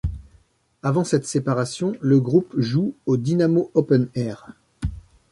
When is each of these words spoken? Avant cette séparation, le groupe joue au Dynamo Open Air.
Avant 0.81 1.03
cette 1.03 1.27
séparation, 1.27 1.93
le 2.01 2.19
groupe 2.19 2.55
joue 2.57 2.95
au 3.05 3.17
Dynamo 3.17 3.69
Open 3.75 4.07
Air. 4.15 4.47